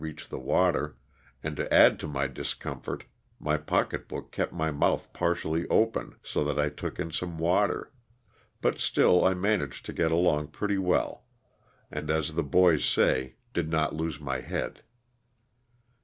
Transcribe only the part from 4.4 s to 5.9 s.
my mouth partially